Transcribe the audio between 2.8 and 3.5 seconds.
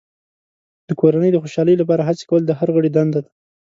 دنده ده.